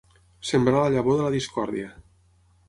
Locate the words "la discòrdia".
1.27-1.93